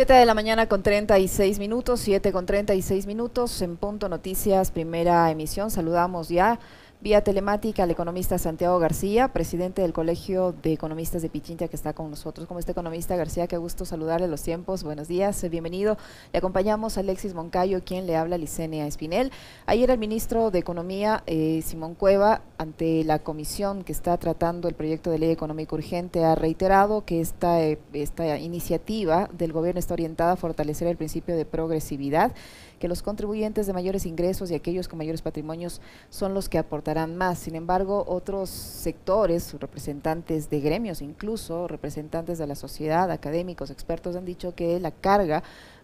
[0.00, 5.30] 7 de la mañana con 36 minutos, 7 con 36 minutos, en Punto Noticias, primera
[5.30, 5.70] emisión.
[5.70, 6.58] Saludamos ya
[7.02, 11.94] Vía telemática al economista Santiago García, presidente del Colegio de Economistas de Pichincha, que está
[11.94, 12.46] con nosotros.
[12.46, 14.84] Como este economista García, qué gusto saludarle los tiempos.
[14.84, 15.96] Buenos días, bienvenido.
[16.30, 19.32] Le acompañamos a Alexis Moncayo, quien le habla Licenia Espinel.
[19.64, 24.74] Ayer el ministro de Economía, eh, Simón Cueva, ante la comisión que está tratando el
[24.74, 29.94] proyecto de ley económico urgente, ha reiterado que esta, eh, esta iniciativa del gobierno está
[29.94, 32.32] orientada a fortalecer el principio de progresividad
[32.80, 37.14] que los contribuyentes de mayores ingresos y aquellos con mayores patrimonios son los que aportarán
[37.14, 37.38] más.
[37.38, 44.24] Sin embargo, otros sectores, representantes de gremios, incluso representantes de la sociedad, académicos, expertos, han
[44.24, 45.42] dicho que la carga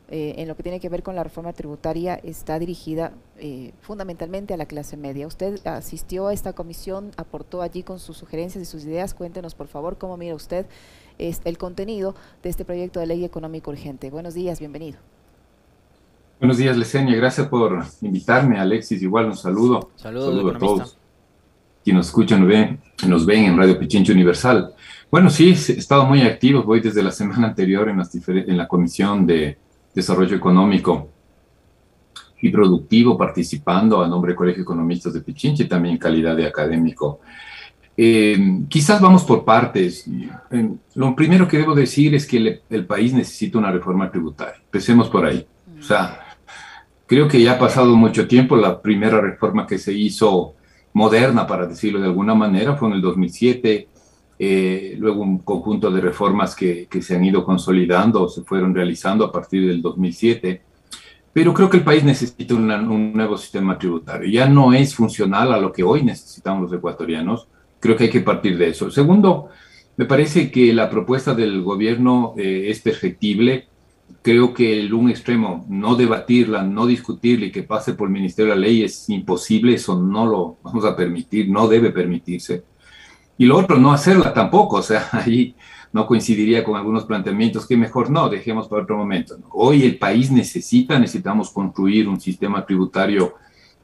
[0.08, 4.54] eh, en lo que tiene que ver con la reforma tributaria está dirigida eh, fundamentalmente
[4.54, 5.26] a la clase media.
[5.26, 9.12] Usted asistió a esta comisión, aportó allí con sus sugerencias y sus ideas.
[9.12, 10.64] Cuéntenos, por favor, cómo mira usted
[11.18, 14.10] este, el contenido de este proyecto de ley económico urgente.
[14.10, 15.15] Buenos días, bienvenido.
[16.38, 17.16] Buenos días, Lesenia.
[17.16, 18.58] Gracias por invitarme.
[18.58, 19.90] Alexis, igual un saludo.
[19.96, 20.98] Saludos saludo a todos
[21.86, 24.74] quienes nos escuchan nos ven, nos ven en Radio Pichincho Universal.
[25.08, 26.64] Bueno, sí, he estado muy activo.
[26.64, 29.56] Voy desde la semana anterior en, en la Comisión de
[29.94, 31.08] Desarrollo Económico
[32.42, 36.36] y Productivo, participando a nombre del Colegio de Economistas de Pichincha y también en calidad
[36.36, 37.20] de académico.
[37.96, 40.10] Eh, quizás vamos por partes.
[40.96, 44.60] lo primero que debo decir es que el, el país necesita una reforma tributaria.
[44.60, 45.46] Empecemos por ahí.
[45.78, 46.25] O sea,
[47.06, 48.56] Creo que ya ha pasado mucho tiempo.
[48.56, 50.54] La primera reforma que se hizo
[50.92, 53.88] moderna, para decirlo de alguna manera, fue en el 2007.
[54.38, 59.24] Eh, luego un conjunto de reformas que, que, se han ido consolidando se fueron realizando
[59.24, 60.62] a partir del 2007.
[61.32, 64.28] Pero creo que el país necesita un nuevo sistema tributario.
[64.28, 67.46] Ya no es funcional a lo que hoy necesitamos los ecuatorianos.
[67.78, 68.90] Creo que hay que partir de eso.
[68.90, 69.50] Segundo,
[69.96, 73.68] me parece que la propuesta del gobierno eh, es perfectible
[74.26, 78.54] creo que el un extremo, no debatirla, no discutirla y que pase por el Ministerio
[78.54, 82.64] de la Ley es imposible, eso no lo vamos a permitir, no debe permitirse.
[83.38, 85.54] Y lo otro, no hacerla tampoco, o sea, ahí
[85.92, 89.36] no coincidiría con algunos planteamientos que mejor no, dejemos para otro momento.
[89.52, 93.34] Hoy el país necesita, necesitamos construir un sistema tributario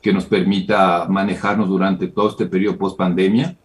[0.00, 3.56] que nos permita manejarnos durante todo este periodo post pandemia.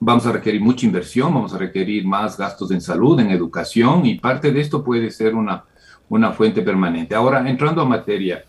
[0.00, 4.18] Vamos a requerir mucha inversión, vamos a requerir más gastos en salud, en educación, y
[4.18, 5.66] parte de esto puede ser una
[6.08, 7.14] una fuente permanente.
[7.14, 8.44] Ahora, entrando a materia,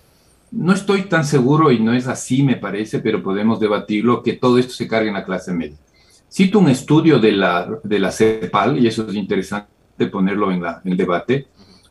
[0.52, 4.58] no estoy tan seguro y no es así, me parece, pero podemos debatirlo, que todo
[4.58, 5.78] esto se cargue en la clase media.
[6.32, 9.68] Cito un estudio de la, de la CEPAL, y eso es interesante
[10.12, 11.48] ponerlo en, la, en el debate.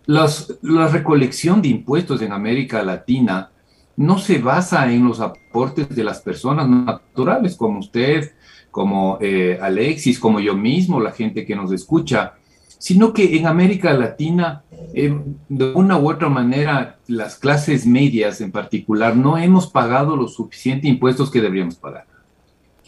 [0.06, 3.50] Las, la recolección de impuestos en América Latina
[3.96, 8.32] no se basa en los aportes de las personas naturales, como usted,
[8.70, 12.34] como eh, Alexis, como yo mismo, la gente que nos escucha,
[12.78, 14.62] sino que en América Latina,
[14.94, 15.14] eh,
[15.48, 20.88] de una u otra manera, las clases medias en particular, no hemos pagado los suficientes
[20.88, 22.06] impuestos que deberíamos pagar.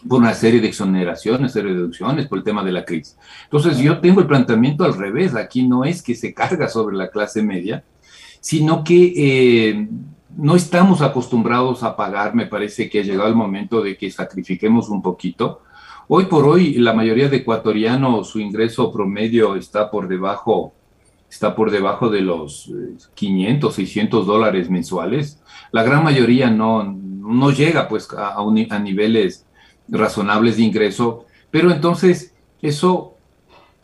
[0.09, 3.17] Por una serie de exoneraciones, serie de deducciones, por el tema de la crisis.
[3.45, 7.11] Entonces yo tengo el planteamiento al revés, aquí no es que se carga sobre la
[7.11, 7.85] clase media,
[8.41, 9.89] sino que eh,
[10.37, 14.89] no estamos acostumbrados a pagar, me parece que ha llegado el momento de que sacrifiquemos
[14.89, 15.63] un poquito.
[16.07, 20.75] Hoy por hoy, la mayoría de ecuatorianos, su ingreso promedio está por debajo,
[21.31, 22.73] está por debajo de los
[23.15, 25.41] 500, eh, 600 dólares mensuales.
[25.73, 29.47] La gran mayoría no, no llega pues a, niveles
[29.89, 33.15] razonables de ingreso, pero entonces eso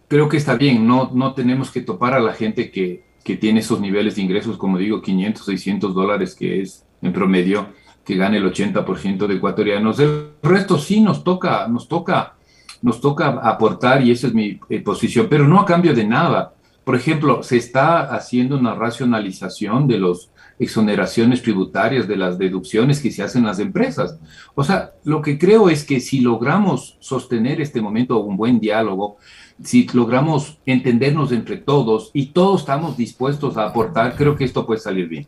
[0.08, 3.60] creo que está bien, no, no tenemos que topar a la gente que, que tiene
[3.60, 7.66] esos niveles de ingresos, como digo, 500, 600 dólares, que es en promedio
[8.04, 9.98] que gane el 80% de ecuatorianos.
[9.98, 12.34] El resto sí nos toca, nos toca,
[12.82, 16.53] nos toca aportar y esa es mi eh, posición, pero no a cambio de nada.
[16.84, 23.10] Por ejemplo, se está haciendo una racionalización de las exoneraciones tributarias, de las deducciones que
[23.10, 24.18] se hacen las empresas.
[24.54, 29.16] O sea, lo que creo es que si logramos sostener este momento un buen diálogo,
[29.62, 34.80] si logramos entendernos entre todos y todos estamos dispuestos a aportar, creo que esto puede
[34.80, 35.26] salir bien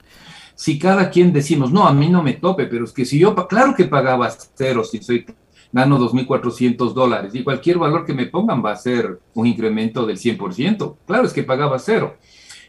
[0.57, 3.35] si cada quien decimos, no, a mí no me tope, pero es que si yo,
[3.47, 5.27] claro que pagaba cero, si soy,
[5.77, 10.17] gano 2.400 dólares y cualquier valor que me pongan va a ser un incremento del
[10.17, 12.17] 100%, claro es que pagaba cero.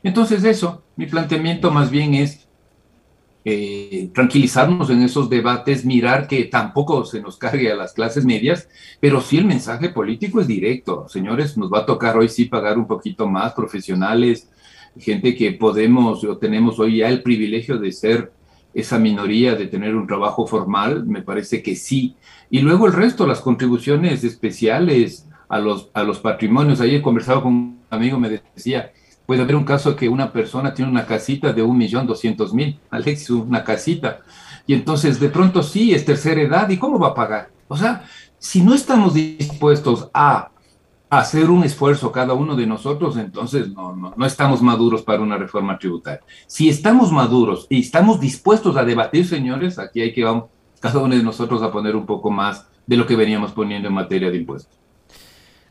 [0.04, 2.50] Entonces eso, mi planteamiento más bien es
[3.46, 8.68] eh, tranquilizarnos en esos debates, mirar que tampoco se nos cargue a las clases medias,
[9.00, 11.08] pero sí el mensaje político es directo.
[11.08, 14.50] Señores, nos va a tocar hoy sí pagar un poquito más profesionales,
[15.00, 18.34] gente que podemos o tenemos hoy ya el privilegio de ser
[18.80, 22.16] esa minoría, de tener un trabajo formal, me parece que sí.
[22.50, 26.80] Y luego el resto, las contribuciones especiales a los, a los patrimonios.
[26.80, 28.92] Ayer conversaba con un amigo, me decía,
[29.28, 32.80] Puede haber un caso que una persona tiene una casita de un millón doscientos mil,
[32.90, 34.22] Alexis, una casita,
[34.66, 37.50] y entonces de pronto sí, es tercera edad, ¿y cómo va a pagar?
[37.68, 38.06] O sea,
[38.40, 40.52] si no estamos dispuestos a
[41.10, 45.38] hacer un esfuerzo cada uno de nosotros, entonces no, no, no, estamos maduros para una
[45.38, 46.22] reforma tributaria.
[46.48, 50.46] Si estamos maduros y estamos dispuestos a debatir, señores, aquí hay que vamos,
[50.80, 53.94] cada uno de nosotros a poner un poco más de lo que veníamos poniendo en
[53.94, 54.78] materia de impuestos.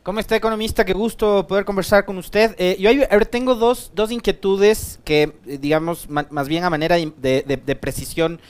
[0.03, 0.85] ¿Cómo está, economista?
[0.85, 2.55] Qué gusto poder conversar con usted.
[2.59, 7.43] Eh, yo ahora tengo dos, dos inquietudes que, eh, digamos, más bien a manera de,
[7.45, 8.41] de, precisión,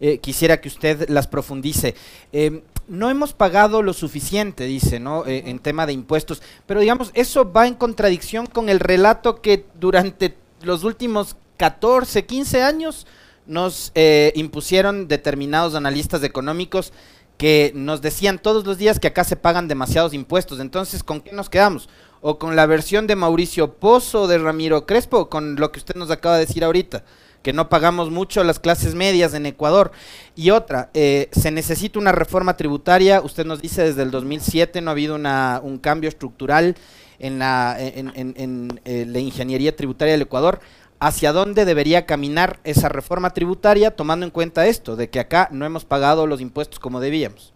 [0.00, 1.94] eh, quisiera que usted las profundice.
[2.32, 5.26] Eh, no hemos pagado lo suficiente, dice, ¿no?
[5.26, 6.42] Eh, en tema de impuestos.
[6.66, 12.62] Pero, digamos, eso va en contradicción con el relato que durante los últimos 14, 15
[12.62, 13.06] años
[13.46, 13.92] nos
[14.34, 16.94] impusieron determinados analistas económicos
[17.36, 20.60] que nos decían todos los días que acá se pagan demasiados impuestos.
[20.60, 21.88] Entonces, ¿con qué nos quedamos?
[22.20, 25.94] ¿O con la versión de Mauricio Pozo, de Ramiro Crespo, o con lo que usted
[25.96, 27.04] nos acaba de decir ahorita?
[27.44, 29.92] Que no pagamos mucho las clases medias en Ecuador.
[30.34, 33.20] Y otra, eh, se necesita una reforma tributaria.
[33.20, 36.74] Usted nos dice desde el 2007 no ha habido una, un cambio estructural
[37.18, 40.60] en la, en, en, en eh, la ingeniería tributaria del Ecuador
[41.00, 45.66] hacia dónde debería caminar esa reforma tributaria, tomando en cuenta esto, de que acá no
[45.66, 47.52] hemos pagado los impuestos como debíamos.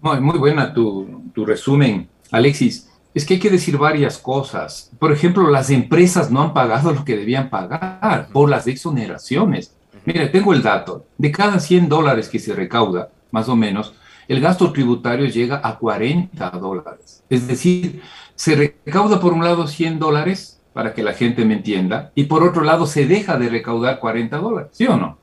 [0.00, 2.87] Muy, muy buena tu, tu resumen, Alexis.
[3.18, 4.92] Es que hay que decir varias cosas.
[4.96, 9.74] Por ejemplo, las empresas no han pagado lo que debían pagar por las exoneraciones.
[10.04, 11.04] Mire, tengo el dato.
[11.16, 13.92] De cada 100 dólares que se recauda, más o menos,
[14.28, 17.24] el gasto tributario llega a 40 dólares.
[17.28, 18.02] Es decir,
[18.36, 22.44] se recauda por un lado 100 dólares para que la gente me entienda, y por
[22.44, 25.18] otro lado se deja de recaudar 40 dólares, ¿sí o no?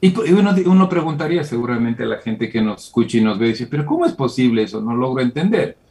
[0.00, 3.68] Y uno, uno preguntaría seguramente a la gente que nos escucha y nos ve, dice,
[3.68, 4.80] pero ¿cómo es posible eso?
[4.80, 5.85] No logro entender.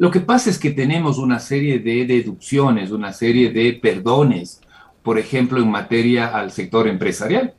[0.00, 4.62] Lo que pasa es que tenemos una serie de deducciones, una serie de perdones,
[5.02, 7.52] por ejemplo, en materia al sector empresarial.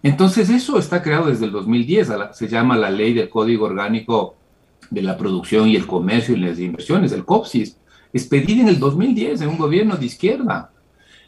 [0.00, 4.36] Entonces, eso está creado desde el 2010, se llama la Ley del Código Orgánico
[4.90, 7.76] de la Producción y el Comercio y las Inversiones, el COPSIS
[8.12, 10.70] expedida en el 2010 en un gobierno de izquierda.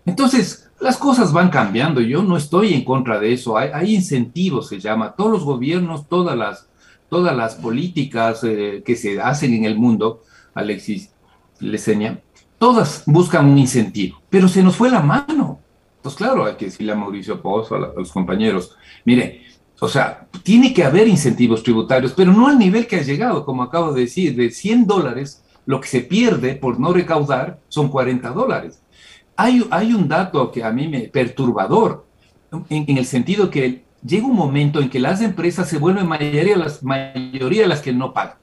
[0.06, 2.00] Entonces, las cosas van cambiando.
[2.00, 3.58] Yo no estoy en contra de eso.
[3.58, 5.16] Hay, incentivos, se llama.
[5.16, 6.68] Todos los gobiernos, todas las,
[7.08, 10.22] todas las políticas eh, que se hacen en el mundo,
[10.54, 11.10] Alexis
[11.60, 12.20] Leseña,
[12.58, 15.60] todas buscan un incentivo, pero se nos fue la mano.
[16.02, 19.42] Pues claro, hay que decirle a Mauricio Pozo, a, los compañeros, mire,
[19.80, 23.62] o sea, tiene que haber incentivos tributarios, pero no al nivel que ha llegado, como
[23.62, 28.30] acabo de decir, de 100 dólares lo que se pierde por no recaudar son 40
[28.30, 28.80] dólares.
[29.36, 29.60] Hay,
[29.92, 32.06] un dato que a mí me perturbador,
[32.68, 36.84] en, el sentido que llega un momento en que las empresas se vuelven mayoría las,
[36.84, 38.36] mayoría las que no pagan.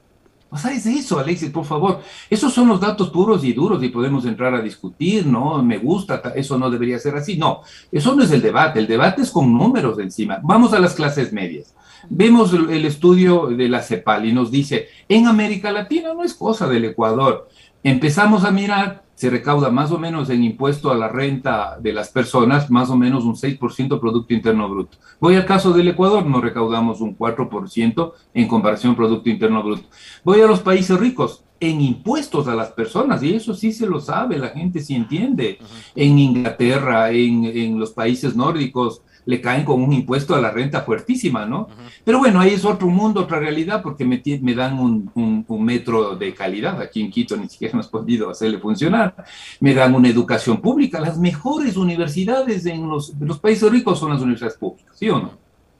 [0.52, 2.02] O sea, es eso, Alexis, por favor.
[2.28, 5.62] Esos son los datos puros y duros y podemos entrar a discutir, ¿no?
[5.62, 7.38] Me gusta, eso no debería ser así.
[7.38, 8.78] No, eso no es el debate.
[8.78, 10.40] El debate es con números encima.
[10.42, 11.74] Vamos a las clases medias.
[12.10, 16.68] Vemos el estudio de la CEPAL y nos dice, en América Latina no es cosa
[16.68, 17.48] del Ecuador.
[17.82, 22.08] Empezamos a mirar, se recauda más o menos en impuesto a la renta de las
[22.08, 24.98] personas, más o menos un 6% Producto Interno Bruto.
[25.20, 29.84] Voy al caso del Ecuador, no recaudamos un 4% en comparación Producto Interno Bruto.
[30.24, 34.00] Voy a los países ricos, en impuestos a las personas, y eso sí se lo
[34.00, 35.58] sabe, la gente sí entiende.
[35.60, 35.92] Uh -huh.
[35.94, 40.82] En Inglaterra, en, en los países nórdicos, le caen con un impuesto a la renta
[40.82, 41.60] fuertísima, ¿no?
[41.60, 41.92] Uh -huh.
[42.04, 45.64] Pero bueno, ahí es otro mundo, otra realidad, porque me, me dan un, un, un,
[45.64, 46.80] metro de calidad.
[46.80, 49.14] Aquí en Quito ni siquiera hemos podido hacerle funcionar.
[49.60, 51.00] Me dan una educación pública.
[51.00, 55.18] Las mejores universidades en los, en los países ricos son las universidades públicas, ¿sí o
[55.18, 55.30] no?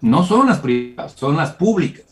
[0.00, 2.12] No son las privadas, son las públicas.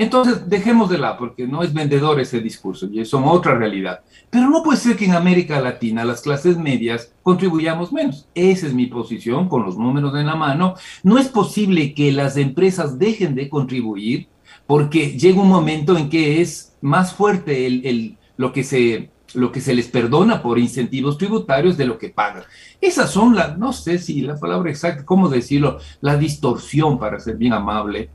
[0.00, 4.00] Entonces, dejemos de lado, porque no es vendedor ese discurso, y son otra realidad.
[4.30, 8.26] Pero no puede ser que en América Latina las clases medias contribuyamos menos.
[8.34, 10.72] Esa es mi posición, con los números en la mano.
[11.02, 14.28] No es posible que las empresas dejen de contribuir,
[14.66, 19.52] porque llega un momento en que es más fuerte el, el, lo, que se, lo
[19.52, 22.44] que se les perdona por incentivos tributarios de lo que pagan.
[22.80, 27.36] Esas son las, no sé si la palabra exacta, cómo decirlo, la distorsión, para ser
[27.36, 28.08] bien amable,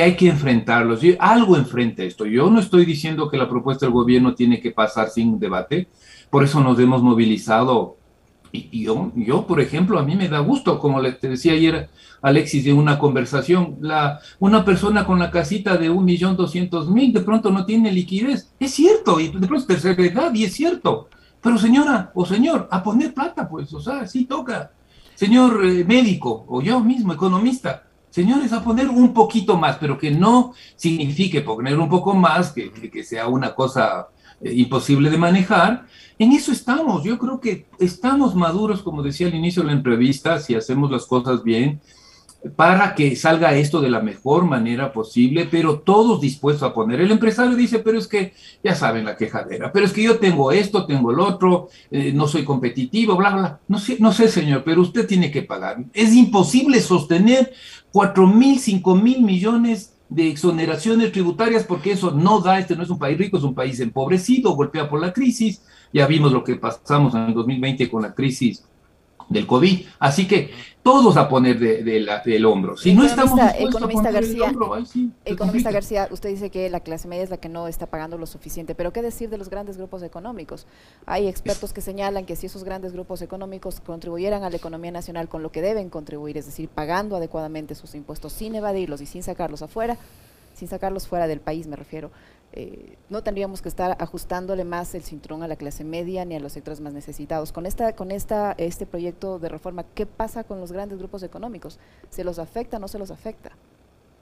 [0.00, 1.04] que hay que enfrentarlos.
[1.04, 2.24] Y algo enfrenta esto.
[2.24, 5.88] Yo no estoy diciendo que la propuesta del gobierno tiene que pasar sin debate,
[6.30, 7.98] por eso nos hemos movilizado.
[8.50, 11.90] Y yo, yo, por ejemplo, a mí me da gusto, como te decía ayer
[12.22, 17.12] Alexis en una conversación, la, una persona con la casita de un millón doscientos mil
[17.12, 18.50] de pronto no tiene liquidez.
[18.58, 21.10] Es cierto, y de pronto es tercera edad, y es cierto.
[21.42, 24.70] Pero señora o señor, a poner plata, pues, o sea, sí toca.
[25.14, 30.10] Señor eh, médico, o yo mismo, economista, señores, a poner un poquito más, pero que
[30.10, 34.08] no signifique poner un poco más, que, que, sea una cosa
[34.40, 35.86] eh, imposible de manejar.
[36.18, 40.38] En eso estamos, yo creo que estamos maduros, como decía al inicio de la entrevista,
[40.38, 41.80] si hacemos las cosas bien,
[42.56, 47.00] para que salga esto de la mejor manera posible, pero todos dispuestos a poner.
[47.00, 48.32] El empresario dice, pero es que
[48.64, 52.26] ya saben la quejadera, pero es que yo tengo esto, tengo el otro, eh, no
[52.26, 53.60] soy competitivo, bla, bla.
[53.68, 55.84] No sé, no sé, señor, pero usted tiene que pagar.
[55.92, 57.52] Es imposible sostener
[57.92, 62.90] cuatro mil, cinco mil millones de exoneraciones tributarias porque eso no da, este no es
[62.90, 65.62] un país rico, es un país empobrecido, golpeado por la crisis.
[65.92, 68.64] Ya vimos lo que pasamos en el 2020 con la crisis
[69.30, 69.86] del COVID.
[69.98, 70.50] Así que
[70.82, 72.76] todos a poner de, la, del hombro.
[72.76, 74.52] Si no estamos economista García,
[75.24, 78.26] economista García, usted dice que la clase media es la que no está pagando lo
[78.26, 80.66] suficiente, pero ¿qué decir de los grandes grupos económicos?
[81.06, 85.28] Hay expertos que señalan que si esos grandes grupos económicos contribuyeran a la economía nacional
[85.28, 89.22] con lo que deben contribuir, es decir, pagando adecuadamente sus impuestos sin evadirlos y sin
[89.22, 89.96] sacarlos afuera,
[90.54, 92.10] sin sacarlos fuera del país me refiero,
[92.52, 96.40] eh, no tendríamos que estar ajustándole más el cinturón a la clase media ni a
[96.40, 97.52] los sectores más necesitados.
[97.52, 101.78] Con esta, con esta, este proyecto de reforma, ¿qué pasa con los grandes grupos económicos?
[102.10, 103.52] ¿Se los afecta o no se los afecta?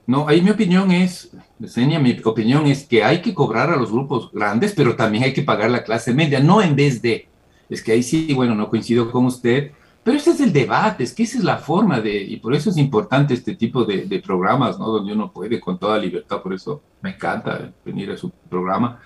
[0.05, 1.29] No, ahí mi opinión es,
[1.67, 5.33] Senia, mi opinión es que hay que cobrar a los grupos grandes, pero también hay
[5.33, 7.27] que pagar la clase media, no en vez de,
[7.69, 9.71] es que ahí sí, bueno, no coincido con usted,
[10.09, 12.71] pero ese es el debate, es que esa es la forma de, y por eso
[12.71, 14.87] es importante este tipo de, programas, ¿no?
[14.87, 18.99] Donde uno puede con toda libertad, por eso me encanta venir a su programa.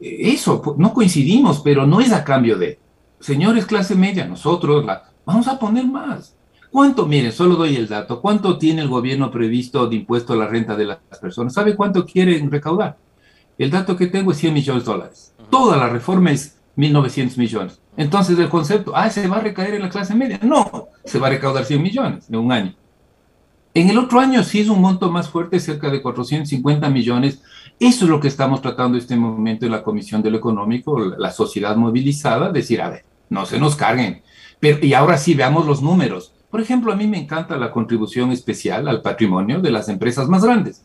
[0.00, 2.80] Eh, eso, no coincidimos, pero no es a cambio de,
[3.20, 6.36] señores clase media, nosotros la, vamos a poner más.
[6.72, 7.06] ¿Cuánto?
[7.06, 8.20] Miren, solo doy el dato.
[8.20, 11.54] ¿Cuánto tiene el gobierno previsto de impuesto a la renta de las personas?
[11.54, 12.98] ¿Sabe cuánto quieren recaudar?
[13.58, 15.34] El dato que tengo es 100 millones de dólares.
[15.50, 17.80] Toda la reforma es 1.900 millones.
[17.96, 20.38] Entonces el concepto, ah, se va a recaer en la clase media.
[20.42, 22.74] No, se va a recaudar 100 millones en un año.
[23.74, 27.42] En el otro año sí es un monto más fuerte, cerca de 450 millones.
[27.78, 30.98] Eso es lo que estamos tratando en este momento en la Comisión de lo Económico,
[30.98, 34.22] la sociedad movilizada, decir, a ver, no se nos carguen.
[34.60, 36.32] Pero, y ahora sí, veamos los números.
[36.56, 40.42] Por ejemplo, a mí me encanta la contribución especial al patrimonio de las empresas más
[40.42, 40.82] grandes.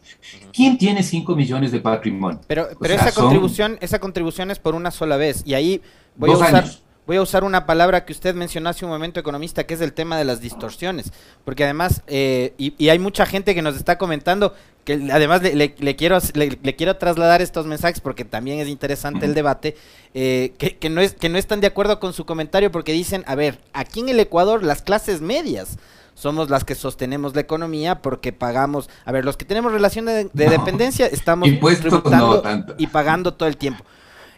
[0.51, 2.41] ¿Quién tiene 5 millones de patrimonio?
[2.45, 5.43] Pero, pero esa, contribución, esa contribución es por una sola vez.
[5.45, 5.81] Y ahí
[6.17, 6.65] voy a usar...
[7.11, 9.91] Voy a usar una palabra que usted mencionó hace un momento, economista, que es el
[9.91, 11.11] tema de las distorsiones.
[11.43, 14.53] Porque además, eh, y, hay mucha gente que nos está comentando,
[14.85, 19.75] que además le, quiero, le, quiero trasladar estos mensajes porque también es interesante el debate,
[20.13, 23.35] eh, que, no es, que no están de acuerdo con su comentario porque dicen, a
[23.35, 25.79] ver, aquí en el Ecuador las clases medias
[26.13, 30.29] somos las que sostenemos la economía porque pagamos, a ver, los que tenemos relación de,
[30.31, 31.49] dependencia estamos
[31.81, 32.41] tributando
[32.77, 33.83] y pagando todo el tiempo.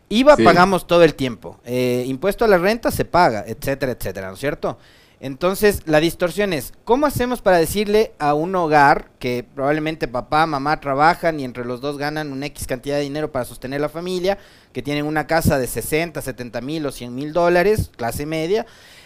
[0.09, 4.33] IVA pagamos todo el tiempo, eh, impuesto a la renta se paga, etcétera, etcétera, ¿no
[4.33, 4.77] es cierto?
[5.23, 10.81] Entonces, la distorsión es, ¿cómo hacemos para decirle a un hogar que probablemente papá, mamá
[10.81, 14.37] trabajan y entre los dos ganan una X cantidad de dinero para sostener la familia,
[14.73, 18.65] que tienen una casa de 60, 70 mil o 100 mil dólares, clase media,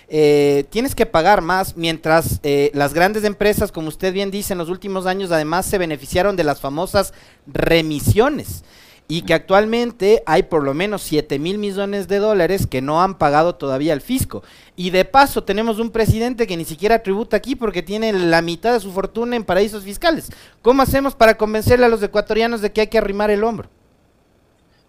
[0.10, 4.58] eh, tienes que pagar más, mientras eh, las grandes empresas, como usted bien dice, en
[4.58, 7.13] los últimos años además se beneficiaron de las famosas
[7.46, 8.63] remisiones
[9.08, 13.18] y que actualmente hay por lo menos 7 mil millones de dólares que no han
[13.18, 14.44] pagado todavía al fisco.
[14.76, 18.74] Y de paso tenemos un presidente que ni siquiera tributa aquí porque tiene la mitad
[18.74, 20.30] de su fortuna en paraísos fiscales.
[20.62, 23.70] ¿Cómo hacemos para convencerle a los ecuatorianos de que hay que arrimar el hombro?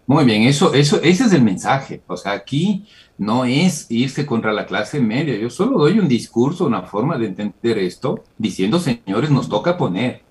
[0.05, 2.01] Muy bien, eso, eso, ese es el mensaje.
[2.07, 2.85] O sea, aquí
[3.17, 5.37] no es irse contra la clase media.
[5.37, 10.23] Yo solo doy un discurso, una forma de entender esto, diciendo, señores, nos toca poner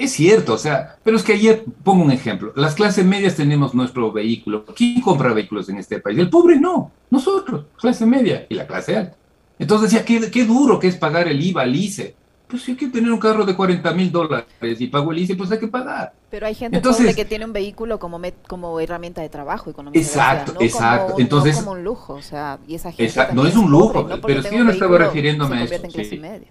[0.00, 2.52] es cierto, o sea, pero es que ayer pongo un ejemplo.
[2.56, 4.64] Las clases medias tenemos nuestro vehículo.
[4.64, 6.18] ¿Quién compra vehículos en este país?
[6.18, 9.16] El pobre no, nosotros, clase media y la clase alta.
[9.58, 12.14] Entonces decía, qué, duro que es pagar el IVA, el ICE.
[12.48, 14.46] Pues si hay que tener un carro de 40 mil dólares
[14.78, 16.12] y pago el ICE, pues hay que pagar.
[16.30, 16.80] Pero hay gente
[17.14, 19.74] que tiene un vehículo como como herramienta de trabajo.
[19.92, 21.14] Exacto, exacto.
[21.18, 24.42] Entonces, no como un lujo, o sea, y esa gente no es un lujo, pero
[24.42, 25.74] que yo no estaba refiriéndome a eso.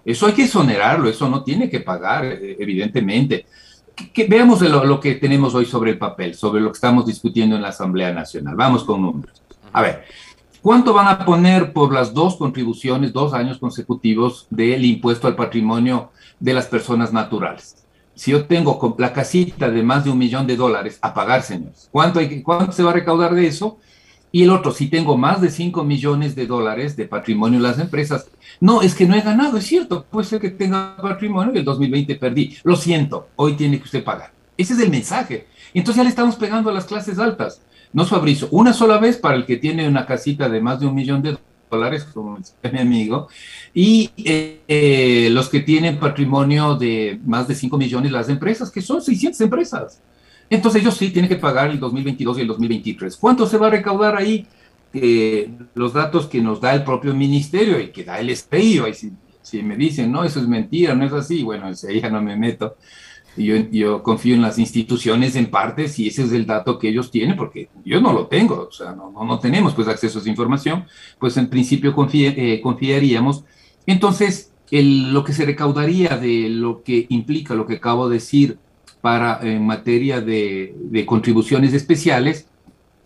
[0.04, 3.46] Eso hay que exonerarlo, eso no tiene que pagar, eh, evidentemente.
[4.12, 7.56] Que, veamos lo, lo, que tenemos hoy sobre el papel, sobre lo que estamos discutiendo
[7.56, 8.54] en la Asamblea Nacional.
[8.54, 9.42] Vamos con números.
[9.72, 10.04] A ver,
[10.66, 16.10] ¿Cuánto van a poner por las dos contribuciones, dos años consecutivos del impuesto al patrimonio
[16.40, 17.86] de las personas naturales?
[18.16, 21.88] Si yo tengo la casita de más de un millón de dólares a pagar, señores,
[21.92, 23.78] ¿cuánto, hay, ¿cuánto se va a recaudar de eso?
[24.32, 27.78] Y el otro, si tengo más de 5 millones de dólares de patrimonio en las
[27.78, 31.58] empresas, no, es que no he ganado, es cierto, puede ser que tenga patrimonio y
[31.58, 32.56] el 2020 perdí.
[32.64, 34.32] Lo siento, hoy tiene que usted pagar.
[34.56, 35.46] Ese es el mensaje.
[35.74, 37.60] Entonces ya le estamos pegando a las clases altas
[37.92, 40.94] no Fabricio, una sola vez para el que tiene una casita de más de un
[40.94, 41.36] millón de
[41.70, 42.38] dólares, como
[42.72, 43.28] mi amigo,
[43.74, 49.02] y eh, los que tienen patrimonio de más de 5 millones, las empresas, que son
[49.02, 50.00] 600 empresas.
[50.48, 53.16] Entonces ellos sí tienen que pagar el 2022 y el 2023.
[53.16, 54.46] ¿Cuánto se va a recaudar ahí?
[54.92, 59.12] Eh, los datos que nos da el propio ministerio y que da el SPI, si,
[59.42, 62.36] si me dicen, no, eso es mentira, no es así, bueno, ese ya no me
[62.36, 62.76] meto.
[63.36, 67.10] Yo, yo, confío en las instituciones en parte si ese es el dato que ellos
[67.10, 70.30] tienen, porque yo no lo tengo, o sea, no, no, tenemos pues acceso a esa
[70.30, 70.84] información,
[71.18, 73.44] pues en principio eh, confiaríamos.
[73.86, 78.58] Entonces, el, lo que se recaudaría de lo que implica lo que acabo de decir
[79.00, 82.48] para en materia de, de contribuciones especiales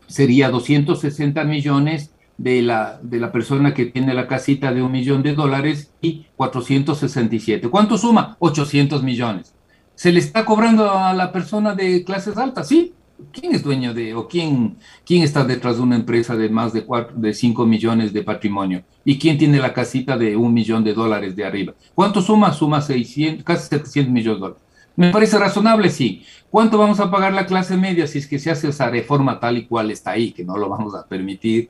[0.07, 5.23] sería 260 millones de la, de la persona que tiene la casita de un millón
[5.23, 7.69] de dólares y 467.
[7.69, 8.37] ¿Cuánto suma?
[8.39, 9.55] 800 millones
[10.01, 12.95] se le está cobrando a la persona de clases altas, ¿sí?
[13.33, 16.87] ¿Quién es dueño de, o quién, quién está detrás de una empresa de más de,
[16.87, 18.83] cuatro, de 5 millones de patrimonio?
[19.05, 21.75] ¿Y quién tiene la casita de un millón de dólares de arriba?
[21.95, 22.51] ¿Cuánto suma?
[22.55, 24.63] Suma 600, casi 700 millones de dólares.
[24.97, 26.25] Me parece razonable, sí.
[26.49, 29.59] ¿Cuánto vamos a pagar la clase media si es que se hace esa reforma tal
[29.59, 31.69] y cual está ahí, que no lo vamos a permitir?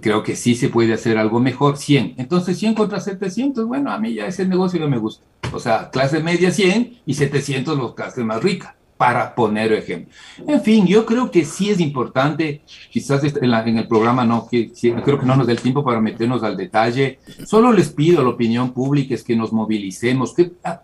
[0.00, 1.76] Creo que sí se puede hacer algo mejor.
[1.76, 2.14] 100.
[2.16, 5.24] Entonces, 100 contra 700, bueno, a mí ya ese negocio no me gusta.
[5.52, 10.14] O sea, clase media 100 y 700 los clases más ricas, para poner ejemplo.
[10.46, 14.72] En fin, yo creo que sí es importante, quizás en, en el programa no, que,
[15.04, 17.18] creo que no nos dé el tiempo para meternos al detalle.
[17.44, 20.82] Solo les pido a la opinión pública es que nos movilicemos, que ah,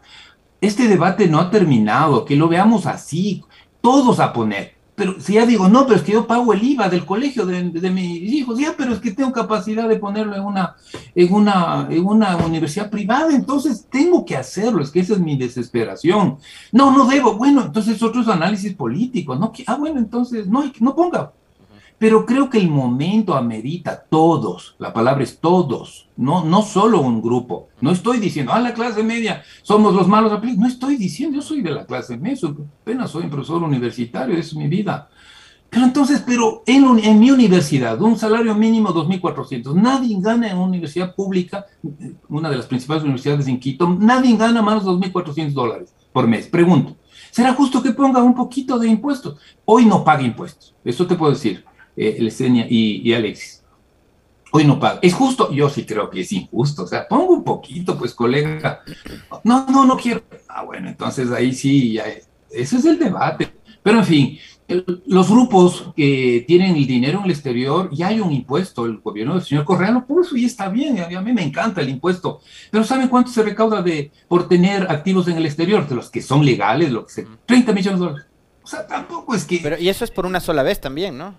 [0.61, 3.45] este debate no ha terminado, que lo veamos así,
[3.81, 6.89] todos a poner pero si ya digo, no, pero es que yo pago el IVA
[6.89, 10.75] del colegio de, mis hijos, ya, pero es que tengo capacidad de ponerlo en una,
[11.15, 15.39] en, una, en una universidad privada, entonces tengo que hacerlo, es que esa es mi
[15.39, 16.39] desesperación.
[16.73, 21.33] No, no debo, bueno, entonces otros análisis políticos, no, ah, bueno, entonces no, no ponga,
[21.99, 27.21] pero creo que el momento amerita todos, la palabra es todos, no, no solo un
[27.21, 27.69] grupo.
[27.81, 30.33] No estoy diciendo, ah, la clase media, somos los malos.
[30.57, 32.49] No estoy diciendo, yo soy de la clase media,
[32.83, 35.11] apenas soy un profesor universitario, es mi vida.
[35.71, 41.15] Pero entonces, pero en, mi universidad, un salario mínimo 2.400, nadie gana en una universidad
[41.15, 41.67] pública,
[42.29, 46.47] una de las principales universidades en Quito, nadie gana más de 2.400 dólares por mes.
[46.47, 46.97] Pregunto,
[47.31, 49.39] ¿será justo que ponga un poquito de impuestos?
[49.67, 51.65] Hoy no paga impuestos, eso te puedo decir
[51.99, 53.65] eh, y, Alexis.
[54.51, 55.01] Hoy no paga.
[55.03, 55.53] ¿Es justo?
[55.53, 56.85] Yo sí creo que es injusto.
[56.85, 58.83] O sea, pongo un poquito, pues, colega.
[59.45, 60.23] No, no, no quiero.
[60.49, 62.05] Ah, bueno, entonces ahí sí, ya,
[62.51, 63.53] ese es el debate.
[63.83, 64.39] Pero en fin,
[65.07, 69.35] los grupos que tienen el dinero en el exterior, ya hay un impuesto, el gobierno
[69.35, 72.85] del señor Correa lo puso y está bien, a mí me encanta el impuesto, pero
[72.85, 75.89] ¿saben cuánto se recauda de, por tener activos en el exterior?
[75.89, 78.27] De los que son legales, lo que se, 30 millones de dólares.
[78.63, 79.61] O sea, tampoco es que...
[79.63, 81.35] Pero, y eso es por una sola vez también, ¿no?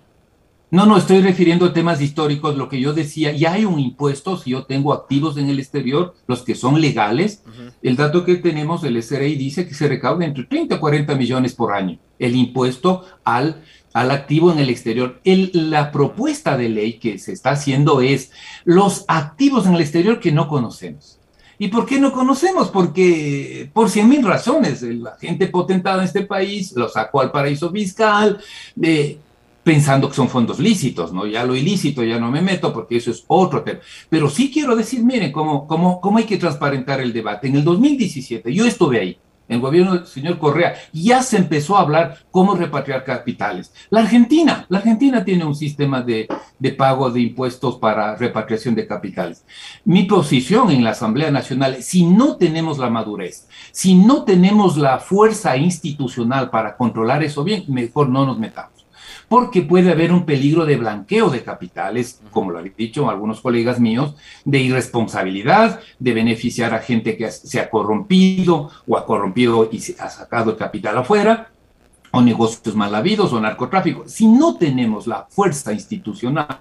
[0.72, 4.36] No, no, estoy refiriendo a temas históricos, lo que yo decía, ya hay un impuesto
[4.36, 7.42] si yo tengo activos en el exterior, los que son legales.
[7.82, 11.54] El dato que tenemos del SRI dice que se recauda entre 30 y 40 millones
[11.54, 15.20] por año, el impuesto al, al activo en el exterior.
[15.24, 18.30] El, la propuesta de ley que se está haciendo es
[18.64, 21.18] los activos en el exterior que no conocemos.
[21.58, 22.70] ¿Y por qué no conocemos?
[22.70, 27.70] Porque por cien mil razones, la gente potentada en este país lo sacó al paraíso
[27.70, 28.38] fiscal,
[28.76, 29.18] de
[29.70, 31.26] pensando que son fondos lícitos, ¿no?
[31.26, 33.78] Ya lo ilícito ya no me meto porque eso es otro tema.
[34.08, 37.46] Pero sí quiero decir, miren, cómo, cómo, cómo hay que transparentar el debate.
[37.46, 41.76] En el 2017, yo estuve ahí, en el gobierno del señor Correa, ya se empezó
[41.76, 43.72] a hablar cómo repatriar capitales.
[43.90, 46.26] La Argentina, la Argentina tiene un sistema de,
[46.58, 49.44] de pago de impuestos para repatriación de capitales.
[49.84, 54.98] Mi posición en la Asamblea Nacional, si no tenemos la madurez, si no tenemos la
[54.98, 58.79] fuerza institucional para controlar eso bien, mejor no nos metamos
[59.30, 63.78] porque puede haber un peligro de blanqueo de capitales, como lo han dicho algunos colegas
[63.78, 69.78] míos, de irresponsabilidad, de beneficiar a gente que se ha corrompido o ha corrompido y
[69.78, 71.52] se ha sacado el capital afuera,
[72.12, 74.04] o negocios mal habidos o narcotráfico.
[74.06, 76.60] Si no tenemos la fuerza institucional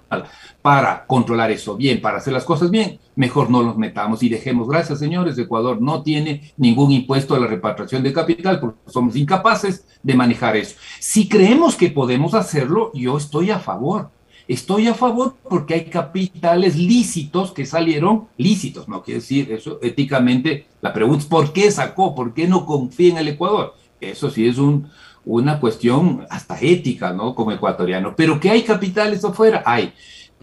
[0.62, 4.68] para controlar eso bien, para hacer las cosas bien, mejor no los metamos y dejemos.
[4.68, 5.38] Gracias, señores.
[5.38, 10.56] Ecuador no tiene ningún impuesto a la repatriación de capital porque somos incapaces de manejar
[10.56, 10.76] eso.
[11.00, 14.12] Si creemos que podemos hacerlo, yo estoy a favor.
[14.48, 20.66] Estoy a favor porque hay capitales lícitos que salieron lícitos, no quiere decir eso éticamente.
[20.82, 22.16] La pregunta es ¿por qué sacó?
[22.16, 23.76] ¿Por qué no confía en el Ecuador?
[24.02, 24.90] Eso sí es un,
[25.26, 27.36] una cuestión hasta ética, ¿no?
[27.36, 28.16] Como ecuatoriano.
[28.16, 29.94] Pero que hay capitales afuera, hay.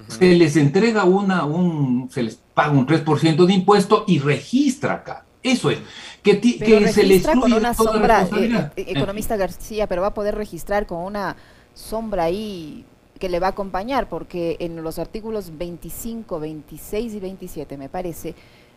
[0.08, 5.24] Se les entrega una, un, se les paga un 3% de impuesto y registra acá.
[5.42, 5.78] Eso es.
[6.22, 10.34] Que, que se les con una sombra, eh, eh, economista García, pero va a poder
[10.34, 11.36] registrar con una
[11.72, 12.84] sombra ahí
[13.18, 18.34] que le va a acompañar, porque en los artículos 25, 26 y 27, me parece,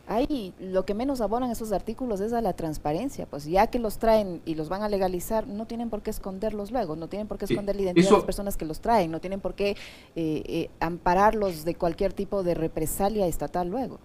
[0.09, 3.99] ahí lo que menos abonan esos artículos es a la transparencia, pues ya que los
[3.99, 7.37] traen y los van a legalizar, no tienen por qué esconderlos luego, no tienen por
[7.37, 9.75] qué esconder la identidad de las personas que los traen, no tienen por qué eh,
[10.15, 13.99] eh, ampararlos de cualquier tipo de represalia estatal luego.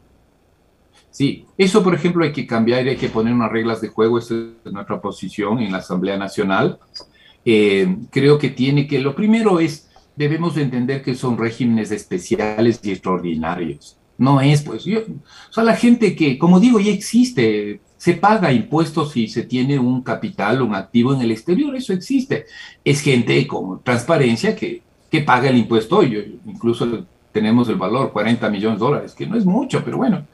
[1.10, 4.18] Sí, eso por ejemplo hay que cambiar y hay que poner unas reglas de juego,
[4.18, 6.78] esa es nuestra posición en la Asamblea Nacional.
[7.46, 12.92] Eh, creo que tiene que, lo primero es, debemos entender que son regímenes especiales y
[12.92, 13.96] extraordinarios.
[14.16, 18.52] No es, pues, yo, o sea, la gente que, como digo, ya existe, se paga
[18.52, 22.46] impuestos si se tiene un capital, un activo en el exterior, eso existe.
[22.84, 28.48] Es gente con transparencia que, que paga el impuesto, hoy, incluso tenemos el valor, 40
[28.50, 30.26] millones de dólares, que no es mucho, pero bueno.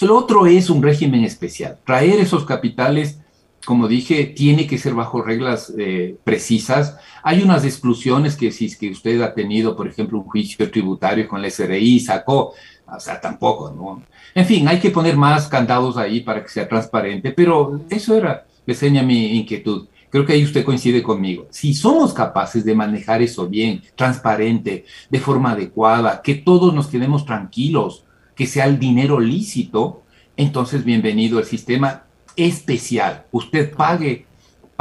[0.00, 1.78] Lo otro es un régimen especial.
[1.86, 3.20] Traer esos capitales,
[3.64, 6.96] como dije, tiene que ser bajo reglas eh, precisas.
[7.22, 11.28] Hay unas exclusiones que si es que usted ha tenido, por ejemplo, un juicio tributario
[11.28, 12.54] con la SRI, sacó,
[12.96, 14.02] o sea, tampoco, ¿no?
[14.34, 18.46] En fin, hay que poner más candados ahí para que sea transparente, pero eso era,
[18.66, 19.88] le enseña mi inquietud.
[20.10, 21.46] Creo que ahí usted coincide conmigo.
[21.50, 27.24] Si somos capaces de manejar eso bien, transparente, de forma adecuada, que todos nos quedemos
[27.24, 30.02] tranquilos, que sea el dinero lícito,
[30.36, 32.04] entonces bienvenido al sistema
[32.36, 33.24] especial.
[33.32, 34.26] Usted pague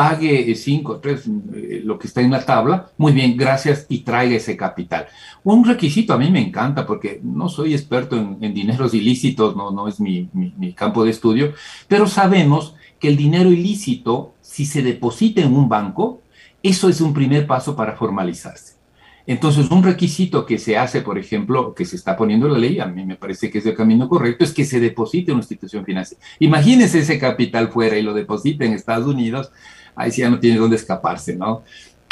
[0.02, 4.36] pague 5, 3, eh, lo que está en la tabla, muy bien, gracias y traiga
[4.36, 5.06] ese capital.
[5.44, 9.88] Un requisito a mí me encanta porque no soy experto en, dineros ilícitos, no, no
[9.88, 11.54] es mi, mi, campo de estudio,
[11.88, 16.24] pero sabemos que el dinero ilícito, si se deposita en un banco,
[16.64, 18.82] eso es un primer paso para formalizarse.
[19.28, 22.80] Entonces, un requisito que se hace, por ejemplo, que se está poniendo en la ley,
[22.80, 25.44] a mí me parece que es el camino correcto, es que se deposite en una
[25.44, 26.24] institución financiera.
[26.40, 29.52] Imagínese ese capital fuera y lo deposite en Estados Unidos,
[29.96, 31.64] ahí sí ya no tiene dónde escaparse, ¿no?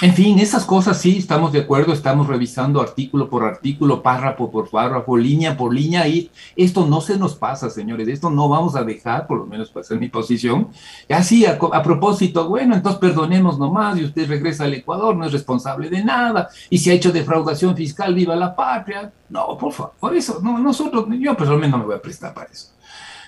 [0.02, 4.70] En fin, esas cosas sí, estamos de acuerdo, estamos revisando artículo por artículo, párrafo por
[4.70, 8.84] párrafo, línea por línea, y esto no se nos pasa, señores, esto no vamos a
[8.86, 10.70] dejar, por lo menos para ser mi posición.
[11.10, 15.34] Así, a, a, propósito, bueno, entonces perdonemos nomás y usted regresa al Ecuador, no es
[15.34, 19.12] responsable de nada, y si ha hecho defraudación fiscal, viva la patria.
[19.28, 22.70] No, por favor, eso, no, nosotros, yo personalmente no me voy a prestar para eso.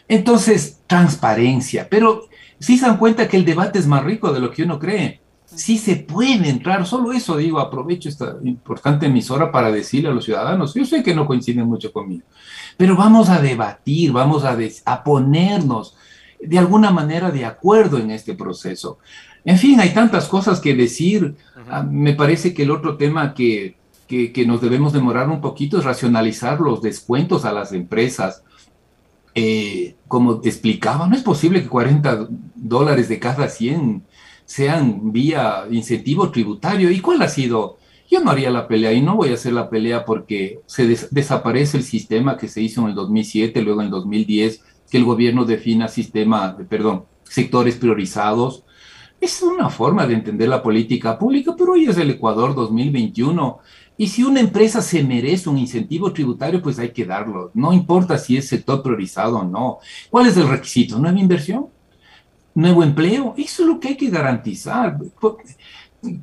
[0.08, 2.30] Entonces, transparencia, pero
[2.62, 5.20] sí se dan cuenta que el debate es más rico de lo que uno cree.
[5.46, 10.24] Sí se puede entrar, solo eso digo, aprovecho esta importante emisora para decirle a los
[10.24, 12.24] ciudadanos, yo sé que no coinciden mucho conmigo,
[12.78, 15.98] pero vamos a debatir, vamos a, a ponernos
[16.40, 19.00] de alguna manera de acuerdo en este proceso.
[19.44, 21.36] En fin, hay tantas cosas que decir.
[21.70, 23.76] Ah, me parece que el otro tema que,
[24.08, 28.44] que, que, nos debemos demorar un poquito es racionalizar los descuentos a las empresas.
[29.34, 34.04] Eh, como explicaba, no es posible que 40 dólares de cada 100
[34.46, 36.92] sean vía incentivo tributario.
[36.92, 37.78] ¿Y cuál ha sido?
[38.10, 41.78] Yo no haría la pelea y no voy a hacer la pelea porque se desaparece
[41.78, 45.46] el sistema que se hizo en el 2007, luego en el 2010, que el gobierno
[45.46, 48.66] defina sistema, perdón, sectores priorizados.
[49.22, 53.60] Es una forma de entender la política pública, pero hoy es el Ecuador 2021
[54.02, 57.52] y si una empresa se merece un incentivo tributario, pues hay que darlo.
[57.54, 59.78] No importa si es sector priorizado o no.
[60.10, 60.98] ¿Cuál es el requisito?
[60.98, 61.68] ¿Nueva inversión?
[62.56, 63.36] ¿Nuevo empleo?
[63.38, 64.98] Eso es lo que hay que garantizar.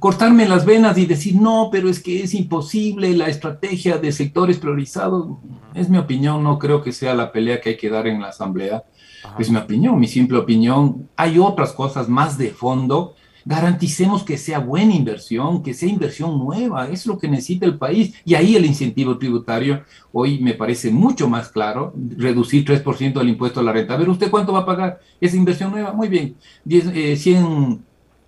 [0.01, 4.59] Cortarme las venas y decir, no, pero es que es imposible la estrategia de sectores
[4.59, 5.39] priorizados.
[5.73, 8.31] Es mi opinión, no creo que sea la pelea que hay que dar en la
[8.31, 8.83] Asamblea.
[9.39, 11.09] Es mi opinión, mi simple opinión.
[11.15, 13.15] Hay otras cosas más de fondo
[13.49, 18.15] garanticemos que sea buena inversión, que sea inversión nueva, es lo que necesita el país.
[18.27, 23.61] Y ahí el incentivo tributario hoy me parece mucho más claro, reducir 3% del impuesto
[23.61, 23.95] a la renta.
[23.95, 25.95] A ver, ¿usted cuánto va a pagar esa inversión nueva?
[25.95, 27.79] Muy bien, 10, 100 eh,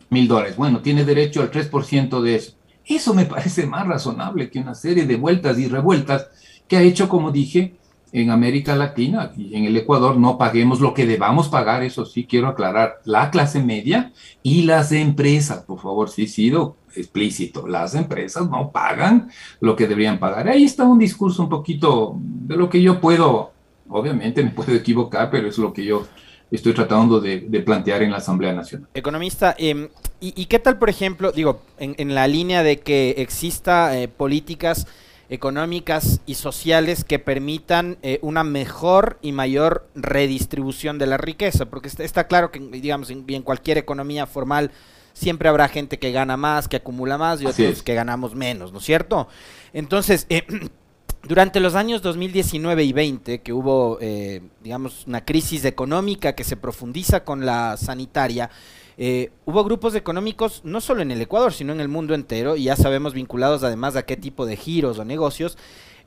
[0.08, 0.56] mil dólares.
[0.56, 2.52] Bueno, tiene derecho al 3% de eso.
[2.86, 6.28] Eso me parece más razonable que una serie de vueltas y revueltas
[6.66, 7.74] que ha hecho, como dije,
[8.12, 12.24] en América Latina y en el Ecuador no paguemos lo que debamos pagar, eso sí
[12.24, 18.48] quiero aclarar, la clase media y las empresas, por favor, sí sido explícito, las empresas
[18.50, 20.48] no pagan lo que deberían pagar.
[20.48, 23.52] Ahí está un discurso un poquito de lo que yo puedo,
[23.88, 26.06] obviamente me puedo equivocar, pero es lo que yo
[26.50, 28.88] estoy tratando de, plantear en la Asamblea Nacional.
[28.94, 29.88] Economista, em,
[30.20, 34.86] y, qué tal, por ejemplo, digo, en, la línea de que exista eh, políticas
[35.30, 41.88] económicas y sociales que permitan eh, una mejor y mayor redistribución de la riqueza, porque
[41.88, 44.72] está, claro que, digamos, en, en, cualquier economía formal
[45.12, 48.78] siempre habrá gente que gana más, que acumula más y otros que ganamos menos, ¿no
[48.78, 49.28] es cierto?
[49.72, 50.42] Entonces, eh,
[51.22, 56.56] durante los años 2019 y 20, que hubo, eh, digamos, una crisis económica que se
[56.56, 58.50] profundiza con la sanitaria,
[58.98, 62.64] eh, hubo grupos económicos, no solo en el Ecuador, sino en el mundo entero, y
[62.64, 65.56] ya sabemos vinculados además a qué tipo de giros o negocios,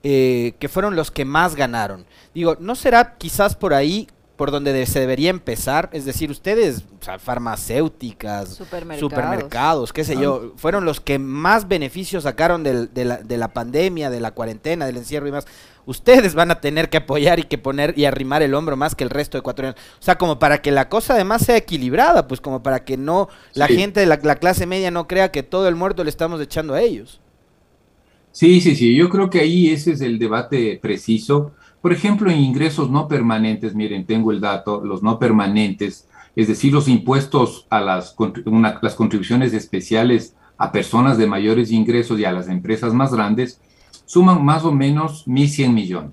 [0.03, 2.05] eh, que fueron los que más ganaron.
[2.33, 7.03] Digo, ¿no será quizás por ahí por donde se debería empezar, es decir, ustedes, o
[7.03, 8.49] sea, farmacéuticas,
[8.99, 9.93] supermercados.
[9.93, 14.19] qué sé yo, fueron los que más beneficios sacaron de, la, de la pandemia, de
[14.19, 15.45] la cuarentena, del encierro y más.
[15.85, 19.03] Ustedes van a tener que apoyar y que poner y arrimar el hombro más que
[19.03, 19.79] el resto de ecuatorianos.
[19.99, 23.29] O sea, como para que la cosa además sea equilibrada, pues como para que no
[23.53, 26.39] la gente de la, la clase media no crea que todo el muerto le estamos
[26.41, 27.19] echando a ellos.
[28.31, 32.39] Sí, sí, sí, yo creo que ahí ese es el debate preciso por ejemplo, en
[32.39, 37.81] ingresos no permanentes, miren, tengo el dato, los no permanentes, es decir, los impuestos a
[37.81, 38.15] las,
[38.81, 43.59] las contribuciones especiales a personas de mayores ingresos y a las empresas más grandes,
[44.05, 46.11] suman más o menos 1.100 millones.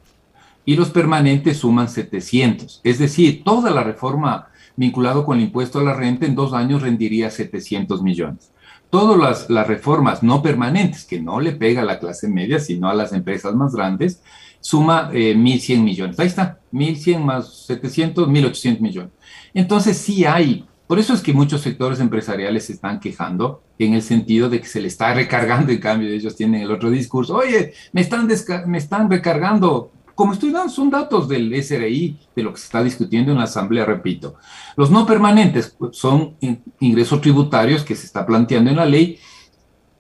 [0.64, 2.81] Y los permanentes suman 700.
[2.85, 6.83] Es decir, toda la reforma vinculada con el impuesto a la renta en dos años
[6.83, 8.53] rendiría 700 millones.
[8.90, 12.94] Todas las, reformas no permanentes, que no le pega a la clase media, sino a
[12.94, 14.22] las empresas más grandes,
[14.61, 16.18] suma 1.100 eh, millones.
[16.18, 19.12] Ahí está, 1.100 más 700, 1.800 millones.
[19.55, 24.03] Entonces sí hay, por eso es que muchos sectores empresariales se están quejando en el
[24.03, 27.74] sentido de que se le está recargando, en cambio ellos tienen el otro discurso, oye,
[27.92, 28.29] me están,
[28.66, 29.92] me están recargando.
[30.16, 33.44] Como estoy dando, son datos del SRI, de lo que se está discutiendo en la
[33.44, 34.35] Asamblea, repito.
[34.76, 36.35] Los no permanentes son
[36.81, 39.20] ingresos tributarios que se está planteando en la ley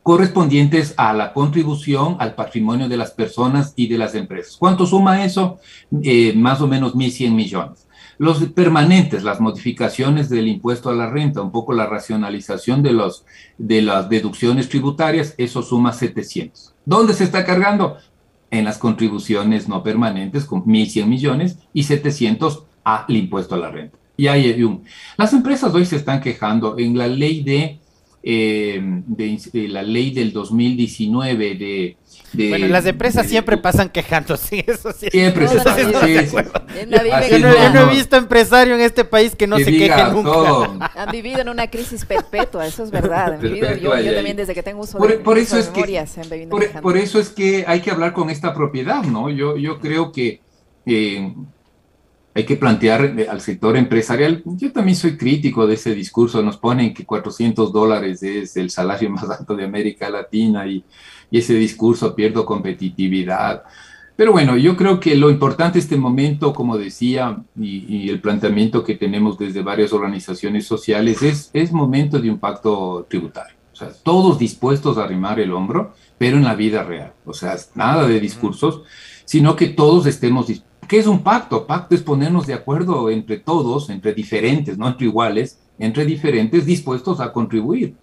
[0.02, 4.56] correspondientes a la contribución al patrimonio de las personas y de las empresas.
[4.56, 5.60] ¿Cuánto suma eso?
[6.02, 7.86] Eh, más o menos 1.100 millones.
[8.20, 13.24] Los permanentes, las modificaciones del impuesto a la renta, un poco la racionalización de, los,
[13.56, 16.74] de las deducciones tributarias, eso suma 700.
[16.84, 17.96] ¿Dónde se está cargando?
[18.50, 23.96] En las contribuciones no permanentes con 1.100 millones y 700 al impuesto a la renta.
[24.18, 24.84] Y hay un.
[25.16, 27.80] Las empresas hoy se están quejando en la ley de
[28.22, 31.96] eh, de, la ley del 2019 de...
[32.50, 35.08] bueno, las empresas siempre pasan quejándose, eso sí.
[35.10, 35.76] Siempre se están
[37.30, 40.90] Yo no, he visto empresario en este país que no se queje nunca.
[40.94, 43.40] Han vivido en una crisis perpetua, eso es verdad.
[43.40, 45.80] yo, yo, también desde que tengo uso por, de, por eso es que,
[46.82, 49.30] por, eso es que hay que hablar con esta propiedad, ¿no?
[49.30, 50.40] Yo, yo creo que...
[50.86, 51.32] Eh,
[52.40, 56.56] hay que plantear eh, al sector empresarial, yo también soy crítico de ese discurso, nos
[56.56, 60.84] ponen que 400 dólares es el salario más alto de América Latina y,
[61.32, 63.62] ese discurso pierdo competitividad.
[64.16, 68.96] Pero bueno, yo creo que lo importante este momento, como decía, y, el planteamiento que
[68.96, 73.54] tenemos desde varias organizaciones sociales, es, es momento de un pacto tributario.
[73.72, 77.12] O sea, todos dispuestos a arrimar el hombro, pero en la vida real.
[77.24, 78.82] O sea, nada de discursos,
[79.24, 81.68] sino que todos estemos dispuestos ¿Qué es un pacto?
[81.68, 87.20] Pacto es ponernos de acuerdo entre todos, entre diferentes, no entre iguales, entre diferentes dispuestos
[87.20, 87.94] a contribuir.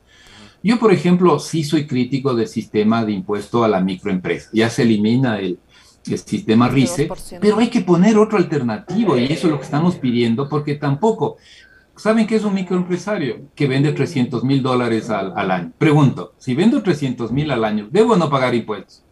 [0.63, 4.51] Yo, por ejemplo, sí soy crítico del sistema de impuesto a la microempresa.
[4.53, 5.59] Ya se elimina el,
[6.03, 7.09] sistema RICE,
[7.41, 11.35] pero hay que poner otro alternativo y eso es lo que estamos pidiendo porque tampoco,
[11.97, 13.49] ¿saben qué es un microempresario?
[13.53, 15.73] Que vende 300 mil dólares al, al, año.
[15.77, 19.03] Pregunto, si vendo 300 mil al año, ¿debo no pagar impuestos?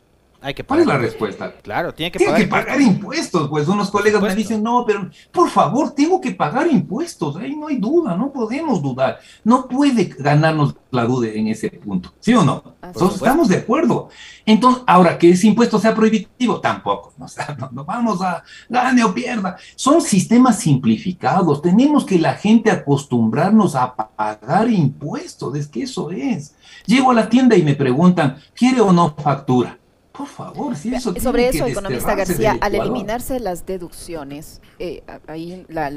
[0.68, 1.54] ¿Cuál es la respuesta?
[1.62, 3.50] Claro, tiene que pagar, que pagar impuestos.
[3.50, 7.36] Pues unos colegas me dicen, no, pero por favor, tengo que pagar impuestos.
[7.38, 9.20] Ahí no hay duda, no podemos dudar.
[9.44, 12.14] No puede ganarnos la duda en ese punto.
[12.20, 12.76] ¿Sí o no?
[13.14, 14.10] estamos de acuerdo.
[14.46, 17.14] Entonces, ahora que ese impuesto sea prohibitivo, tampoco.
[17.18, 17.26] No,
[17.72, 19.58] no, vamos a gane o pierda.
[19.76, 21.62] Son sistemas simplificados.
[21.62, 25.56] Tenemos que la gente acostumbrarnos a pagar impuestos.
[25.56, 26.56] Es que eso es.
[26.86, 29.80] Llego a la tienda y me preguntan, ¿quiere o no factura?
[30.18, 35.90] Por favor, si eso Sobre eso, economista García, al eliminarse las deducciones, eh, ahí la,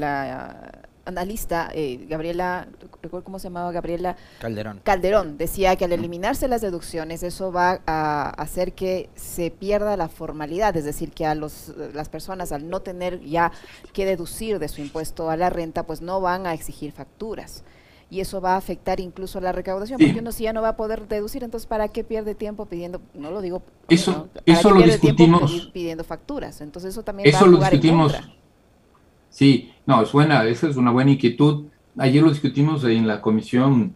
[1.05, 2.67] analista eh, Gabriela,
[3.01, 4.81] recuerdo cómo se llamaba Gabriela Calderón.
[4.83, 10.07] Calderón, decía que al eliminarse las deducciones eso va a hacer que se pierda la
[10.07, 13.51] formalidad, es decir, que a los, las personas al no tener ya
[13.91, 17.63] que deducir de su impuesto a la renta, pues no van a exigir facturas
[18.09, 20.77] y eso va a afectar incluso la recaudación, porque uno si ya no va a
[20.77, 25.69] poder deducir, entonces ¿para qué pierde tiempo pidiendo, no lo digo, eso, eso lo discutimos
[25.73, 26.61] pidiendo facturas?
[26.61, 28.15] Entonces eso también eso va a lo discutimos.
[29.29, 31.65] Sí, no, es buena, esa es una buena inquietud.
[31.97, 33.95] Ayer lo discutimos en la Comisión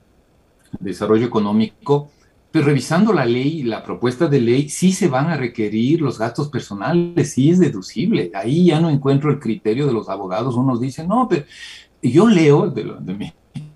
[0.79, 2.11] de Desarrollo Económico,
[2.51, 6.49] pero revisando la ley, la propuesta de ley, sí se van a requerir los gastos
[6.49, 8.29] personales, sí es deducible.
[8.35, 10.55] Ahí ya no encuentro el criterio de los abogados.
[10.55, 11.45] Unos dicen, no, pero
[12.03, 13.33] yo leo de, lo, de mi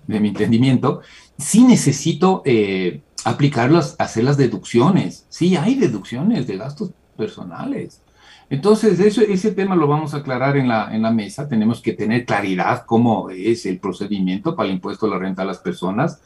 [0.08, 1.02] de mi entendimiento,
[1.38, 5.26] sí necesito eh, aplicarlas, hacer las deducciones.
[5.28, 8.02] Sí, hay deducciones de gastos personales.
[8.50, 11.48] Entonces, eso, ese tema lo vamos a aclarar en la, mesa.
[11.48, 15.44] Tenemos que tener claridad cómo es el procedimiento para el impuesto a la renta a
[15.44, 16.20] las personas.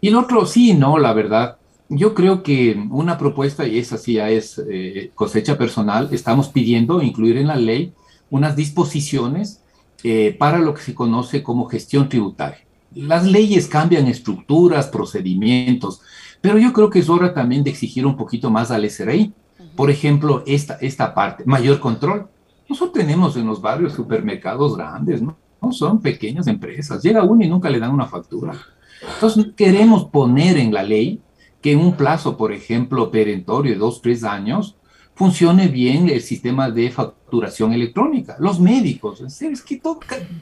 [0.00, 1.58] Y el otro, sí, no, la verdad.
[1.90, 7.02] Yo creo que una propuesta, y esa sí ya es eh, cosecha personal, estamos pidiendo
[7.02, 7.92] incluir en la ley
[8.30, 9.62] unas disposiciones
[10.04, 12.67] eh, para lo que se conoce como gestión tributaria.
[12.94, 16.00] Las leyes cambian estructuras, procedimientos,
[16.40, 19.32] pero yo creo que es hora también de exigir un poquito más al SRI.
[19.76, 22.28] Por ejemplo, esta, esta parte, mayor control.
[22.68, 25.36] Nosotros tenemos en los barrios supermercados grandes, ¿no?
[25.60, 27.02] No son pequeñas empresas.
[27.02, 28.54] Llega uno y nunca le dan una factura.
[29.14, 31.20] Entonces, queremos poner en la ley
[31.60, 34.76] que en un plazo, por ejemplo, perentorio de dos, tres años,
[35.14, 37.17] funcione bien el sistema de facturación
[37.72, 38.36] electrónica.
[38.38, 39.62] Los médicos, es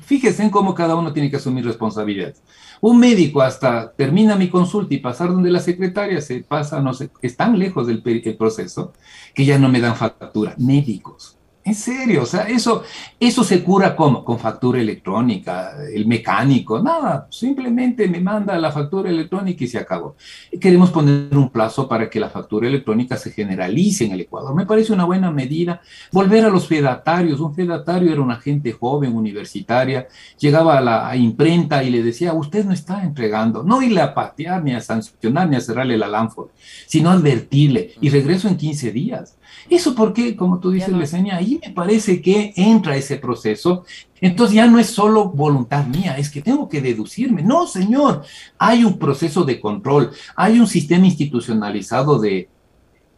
[0.05, 2.42] fíjense en cómo cada uno tiene que asumir responsabilidades.
[2.81, 7.11] Un médico hasta termina mi consulta y pasar donde la secretaria se pasa, no sé,
[7.22, 8.03] es tan lejos del
[8.37, 8.92] proceso
[9.35, 10.55] que ya no me dan factura.
[10.59, 11.37] Médicos.
[11.66, 12.85] En serio, o sea, eso,
[13.18, 19.11] eso se cura como con factura electrónica, el mecánico, nada, simplemente me manda la factura
[19.11, 20.14] electrónica y se acabó.
[20.61, 24.55] Queremos poner un plazo para que la factura electrónica se generalice en el Ecuador.
[24.55, 25.81] Me parece una buena medida.
[26.12, 27.40] Volver a los fedatarios.
[27.40, 30.07] Un fedatario era una gente joven, universitaria,
[30.38, 34.62] llegaba a la imprenta y le decía, usted no está entregando, no irle a patear,
[34.62, 36.46] ni a sancionar, ni a cerrarle la lámpara,
[36.87, 39.37] sino advertirle y regreso en 15 días.
[39.68, 43.85] Eso porque, como tú dices, Lesenia, ahí me parece que entra ese proceso.
[44.20, 47.42] Entonces ya no es solo voluntad mía, es que tengo que deducirme.
[47.42, 48.22] No, señor,
[48.59, 52.48] hay un proceso de control, hay un sistema institucionalizado de,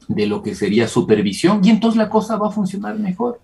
[0.08, 3.40] de lo que sería supervisión y entonces la cosa va a funcionar mejor.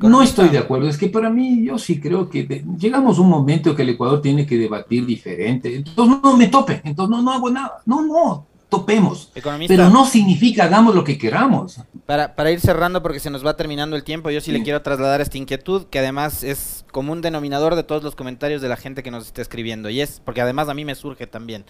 [0.00, 3.30] No estoy de acuerdo, es que para mí yo sí creo que llegamos a un
[3.30, 5.76] momento que el Ecuador tiene que debatir diferente.
[5.76, 7.80] Entonces no me tope, entonces no, no hago nada.
[7.86, 9.30] No, no, topemos.
[9.66, 11.80] pero no significa hagamos lo que queramos.
[12.06, 14.82] Para, para ir cerrando, porque se nos va terminando el tiempo, yo sí, le quiero
[14.82, 18.76] trasladar esta inquietud, que además es como un denominador de todos los comentarios de la
[18.76, 21.64] gente que nos está escribiendo, y es porque además a mí me surge también.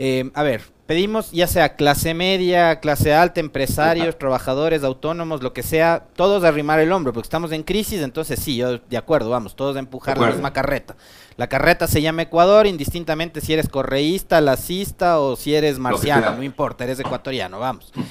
[0.00, 5.64] Eh, a ver, pedimos ya sea clase media, clase alta, empresarios, trabajadores, autónomos, lo que
[5.64, 9.56] sea, todos arrimar el hombro, porque estamos en crisis, entonces sí, yo de acuerdo, vamos,
[9.56, 10.96] todos a empujar la misma carreta.
[11.36, 16.42] La carreta se llama Ecuador, indistintamente si eres correísta, lacista o si eres marciano, no
[16.44, 17.92] importa, eres ecuatoriano, vamos.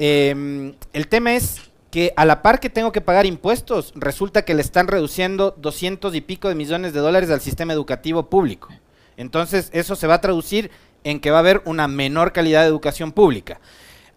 [0.00, 4.54] Em, el tema es que a la par que tengo que pagar impuestos, resulta que
[4.54, 8.68] le están reduciendo doscientos y pico de millones de dólares al sistema educativo público.
[9.16, 10.70] Entonces, eso se va a traducir
[11.04, 13.60] en que va a haber una menor calidad de educación pública.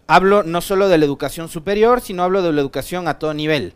[0.06, 3.74] Hablo no solo de la educación superior, sino hablo de la educación a todo nivel.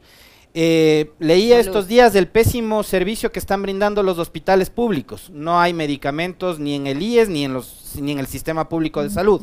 [0.59, 5.29] Eh, leía estos días del pésimo servicio que están brindando los hospitales públicos.
[5.31, 9.03] No hay medicamentos ni en el IES ni en, los, ni en el sistema público
[9.03, 9.43] de salud.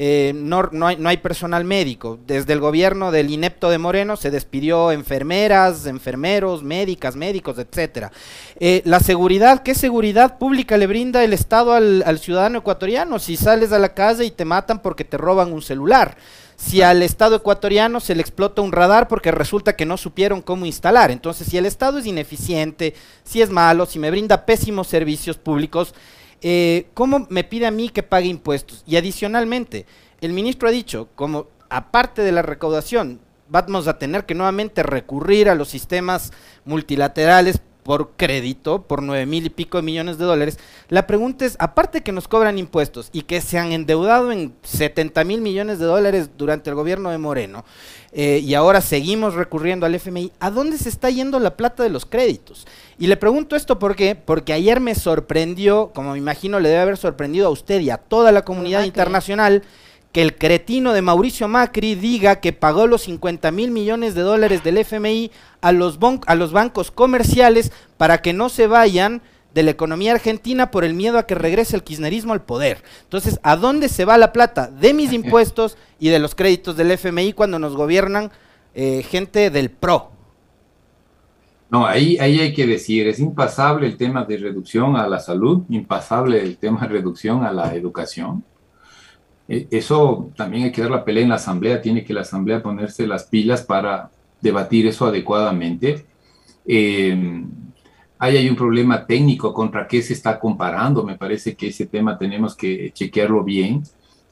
[0.00, 2.20] Eh, no, no, hay, no, hay, personal médico.
[2.24, 8.12] Desde el gobierno del inepto de Moreno se despidió enfermeras, enfermeros, médicas, médicos, etcétera.
[8.60, 13.36] Eh, la seguridad, ¿qué seguridad pública le brinda el Estado al, al, ciudadano ecuatoriano si
[13.36, 16.16] sales a la calle y te matan porque te roban un celular?
[16.54, 20.64] Si al Estado ecuatoriano se le explota un radar porque resulta que no supieron cómo
[20.64, 21.10] instalar.
[21.10, 25.92] Entonces, si el Estado es ineficiente, si es malo, si me brinda pésimos servicios públicos,
[26.42, 28.84] eh, ¿cómo me pide a mí que pague impuestos?
[28.86, 29.86] Y adicionalmente,
[30.20, 35.48] el ministro ha dicho, como aparte de la recaudación, vamos a tener que nuevamente recurrir
[35.48, 36.32] a los sistemas
[36.64, 40.58] multilaterales por crédito, por nueve mil y pico de millones de dólares.
[40.90, 45.24] La pregunta es, aparte que nos cobran impuestos y que se han endeudado en 70
[45.24, 47.64] mil millones de dólares durante el gobierno de Moreno,
[48.12, 51.88] eh, y ahora seguimos recurriendo al FMI, ¿a dónde se está yendo la plata de
[51.88, 52.66] los créditos?
[52.98, 54.14] Y le pregunto esto ¿por qué?
[54.14, 57.96] porque ayer me sorprendió, como me imagino le debe haber sorprendido a usted y a
[57.96, 59.68] toda la comunidad internacional, que
[60.22, 64.78] el cretino de Mauricio Macri diga que pagó los 50 mil millones de dólares del
[64.78, 69.22] FMI a los, a los bancos comerciales para que no se vayan
[69.54, 72.82] de la economía argentina por el miedo a que regrese el kirchnerismo al poder.
[73.02, 76.90] Entonces, ¿a dónde se va la plata de mis impuestos y de los créditos del
[76.90, 78.30] FMI cuando nos gobiernan
[78.74, 80.12] eh, gente del PRO?
[81.70, 85.64] No, ahí, ahí hay que decir, es impasable el tema de reducción a la salud,
[85.68, 88.42] impasable el tema de reducción a la educación.
[89.48, 92.62] E, eso también hay que dar la pelea en la asamblea, tiene que la asamblea
[92.62, 96.06] ponerse las pilas para debatir eso adecuadamente.
[96.66, 97.44] Eh,
[98.18, 102.18] ahí hay un problema técnico contra qué se está comparando, me parece que ese tema
[102.18, 103.82] tenemos que chequearlo bien,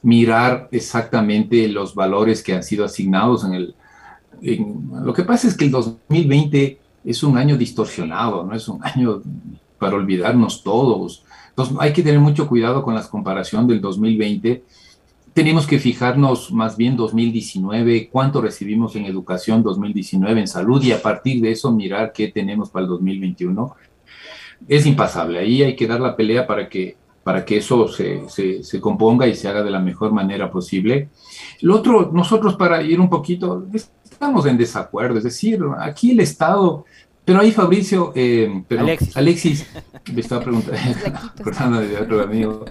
[0.03, 3.75] mirar exactamente los valores que han sido asignados en el...
[5.03, 9.21] lo que pasa es que el 2020 es un año distorsionado, no es un año
[9.79, 11.23] para olvidarnos todos.
[11.49, 14.63] Entonces hay que tener mucho cuidado con la comparación del 2020
[15.37, 20.99] tenemos que fijarnos más bien 2019, cuánto recibimos en educación 2019, en salud, y a
[20.99, 23.75] partir de eso mirar qué tenemos para el 2021.
[24.67, 28.63] Es impasable, ahí hay que dar la pelea para que, para que eso se, se,
[28.63, 31.09] se componga y se haga de la mejor manera posible.
[31.61, 33.67] Lo otro, nosotros para ir un poquito,
[34.03, 36.83] estamos en desacuerdo, es decir, aquí el Estado
[37.23, 39.15] Pero ahí Fabricio, eh, pero Alexis.
[39.15, 39.67] Alexis,
[40.11, 42.65] me estaba preguntando, de otro amigo,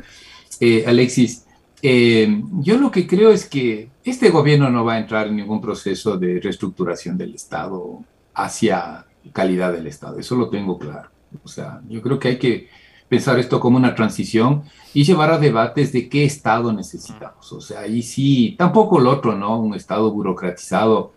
[0.59, 1.46] eh, Alexis,
[1.89, 5.61] eh, yo lo que creo es que este gobierno no va a entrar en ningún
[5.61, 8.03] proceso de reestructuración del Estado
[8.35, 11.11] hacia calidad del Estado, eso lo tengo claro.
[11.45, 12.69] O sea, yo creo que hay que
[13.09, 14.65] pensar esto como una transición
[14.95, 17.53] y llevar a debates de qué Estado necesitamos.
[17.53, 19.61] O sea, y sí, tampoco el otro, ¿no?
[19.61, 21.13] Un Estado burocratizado.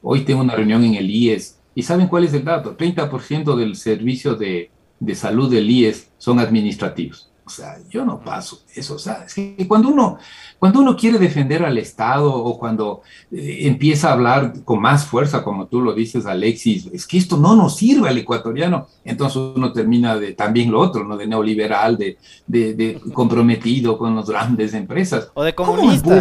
[0.00, 2.78] Hoy tengo una reunión en el IES y ¿saben cuál es el dato?
[2.78, 7.30] 30% del servicio de, de salud del IES son administrativos.
[7.48, 8.96] O sea, yo no paso eso.
[8.96, 9.24] O sea,
[9.66, 10.18] cuando uno,
[10.58, 13.00] cuando uno quiere defender al Estado o cuando
[13.32, 17.38] eh, empieza a hablar con más fuerza, como tú lo dices, Alexis, es que esto
[17.38, 21.16] no nos sirve al ecuatoriano, entonces uno termina de también lo otro, ¿no?
[21.16, 25.30] De neoliberal, de, de, comprometido con las grandes empresas.
[25.32, 26.20] O de comunista.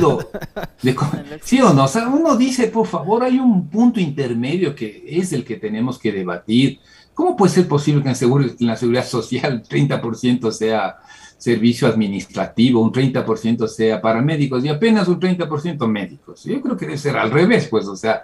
[1.43, 5.33] sí o no, o sea, uno dice, por favor, hay un punto intermedio que es
[5.33, 6.79] el que tenemos que debatir.
[7.17, 10.97] ¿Cómo puede ser posible que en, la seguridad social 30% sea
[11.35, 16.43] servicio administrativo, un 30% sea para médicos y apenas un 30% médicos.
[16.43, 18.21] Yo creo que debe ser al revés, pues, o sea,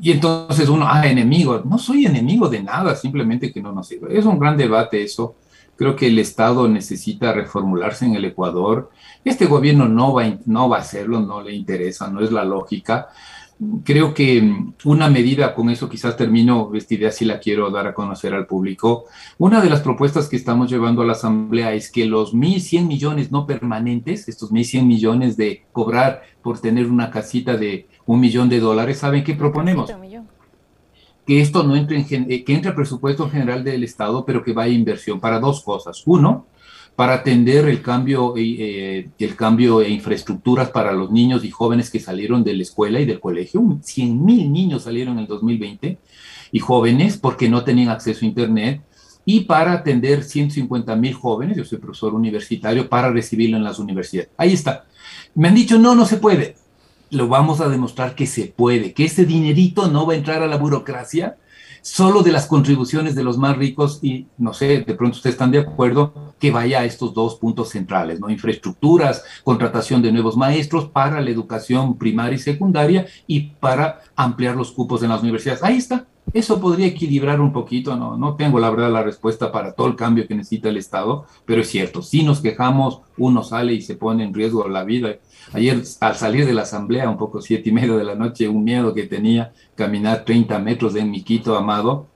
[0.00, 4.16] y entonces uno, ah, enemigo, no soy enemigo de nada, simplemente que no nos sirve.
[4.16, 5.34] Es un gran debate eso.
[5.74, 8.92] Creo que el Estado necesita reformularse en el Ecuador.
[9.24, 13.08] Este gobierno no va, no va a hacerlo, no le interesa, no es la lógica
[13.84, 17.94] creo que una medida, con eso quizás termino, esta idea si la quiero dar a
[17.94, 19.04] conocer al público.
[19.38, 23.30] Una de las propuestas que estamos llevando a la Asamblea es que los 1.100 millones
[23.30, 28.60] no permanentes, estos 1.100 millones de cobrar por tener una casita de un millón de
[28.60, 29.92] dólares, ¿saben qué proponemos?
[31.24, 34.52] Que esto no entre en, eh, que entre al presupuesto general del Estado, pero que
[34.52, 36.02] vaya a inversión para dos cosas.
[36.04, 36.46] Uno,
[36.96, 42.00] para atender el cambio, eh, el cambio de infraestructuras para los niños y jóvenes que
[42.00, 43.62] salieron de la escuela y del colegio.
[43.82, 45.98] 100 mil niños salieron en el 2020
[46.52, 48.82] y jóvenes porque no tenían acceso a Internet
[49.24, 54.30] y para atender 150 mil jóvenes, yo soy profesor universitario, para recibirlo en las universidades.
[54.36, 54.84] Ahí está.
[55.34, 56.56] Me han dicho, no, no se puede.
[57.10, 60.46] Lo vamos a demostrar que se puede, que ese dinerito no va a entrar a
[60.46, 61.36] la burocracia,
[61.82, 65.50] solo de las contribuciones de los más ricos y no sé, de pronto ustedes están
[65.50, 68.28] de acuerdo que vaya a estos dos puntos centrales, ¿no?
[68.28, 74.72] Infraestructuras, contratación de nuevos maestros para la educación primaria y secundaria y para ampliar los
[74.72, 75.62] cupos en las universidades.
[75.62, 76.08] Ahí está.
[76.32, 79.94] Eso podría equilibrar un poquito, no, no tengo la verdad la respuesta para todo el
[79.94, 83.94] cambio que necesita el Estado, pero es cierto, si nos quejamos, uno sale y se
[83.94, 85.18] pone en riesgo la vida.
[85.52, 88.64] Ayer al salir de la asamblea, un poco siete y media de la noche, un
[88.64, 92.08] miedo que tenía, caminar 30 metros de mi Quito amado,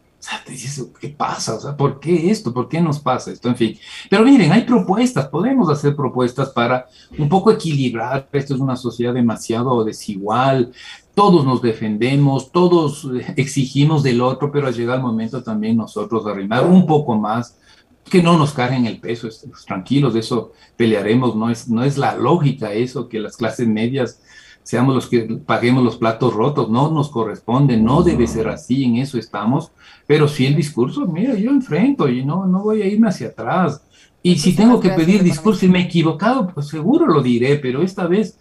[1.01, 1.57] ¿qué pasa?
[1.57, 2.53] O sea, ¿por qué esto?
[2.53, 3.49] ¿Por qué nos pasa esto?
[3.49, 3.79] En fin.
[4.11, 6.87] Pero miren, hay propuestas, podemos hacer propuestas para
[7.19, 8.29] un poco equilibrar.
[8.33, 10.73] Esto es una sociedad demasiado desigual.
[11.15, 16.67] Todos nos defendemos, todos exigimos del otro, pero ha llegado el momento también nosotros arrimar
[16.67, 17.59] un poco más,
[18.05, 19.29] que no nos carguen el peso,
[19.67, 24.21] tranquilos, de eso pelearemos, no es, no es la lógica eso, que las clases medias
[24.67, 28.97] seamos los que paguemos los platos rotos, no nos corresponde, no debe ser así, en
[28.97, 29.71] eso estamos,
[30.09, 33.81] pero si el discurso, mira, yo enfrento y no, no voy a irme hacia atrás.
[34.25, 37.81] Y si tengo que pedir discurso y me he equivocado, pues seguro lo diré, pero
[37.81, 38.41] esta vez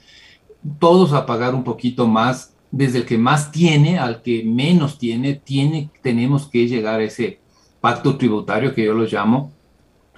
[0.79, 5.35] todos a pagar un poquito más, desde el que más tiene al que menos tiene,
[5.35, 7.39] tiene tenemos que llegar a ese
[7.79, 9.53] pacto tributario que yo lo llamo,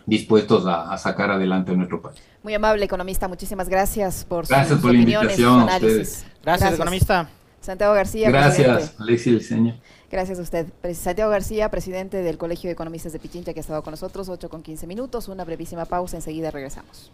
[0.05, 2.17] dispuestos a, sacar adelante a nuestro país.
[2.43, 6.25] Muy amable economista, muchísimas gracias por gracias sus por la invitación análisis.
[6.43, 7.29] Gracias, economista.
[7.59, 8.29] Santiago García.
[8.29, 9.79] Gracias, Alexis Liceña.
[10.09, 10.67] Gracias a usted.
[10.93, 14.49] Santiago García, presidente del Colegio de Economistas de Pichincha, que ha estado con nosotros, 8
[14.49, 17.11] con 15 minutos, una brevísima pausa, enseguida regresamos.